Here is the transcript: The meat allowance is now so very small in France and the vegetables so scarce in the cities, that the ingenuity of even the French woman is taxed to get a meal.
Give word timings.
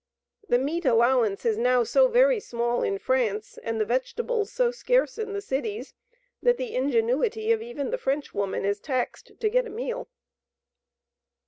The 0.49 0.57
meat 0.57 0.83
allowance 0.83 1.45
is 1.45 1.59
now 1.59 1.83
so 1.83 2.07
very 2.07 2.39
small 2.39 2.81
in 2.81 2.97
France 2.97 3.59
and 3.61 3.79
the 3.79 3.85
vegetables 3.85 4.51
so 4.51 4.71
scarce 4.71 5.19
in 5.19 5.33
the 5.33 5.41
cities, 5.41 5.93
that 6.41 6.57
the 6.57 6.73
ingenuity 6.75 7.51
of 7.51 7.61
even 7.61 7.91
the 7.91 7.99
French 7.99 8.33
woman 8.33 8.65
is 8.65 8.79
taxed 8.79 9.33
to 9.39 9.47
get 9.47 9.67
a 9.67 9.69
meal. 9.69 10.09